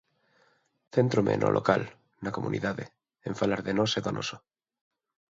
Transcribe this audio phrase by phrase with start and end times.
[0.95, 1.81] Céntrome no local,
[2.23, 2.85] na comunidade,
[3.27, 4.37] en falar de nós e do noso.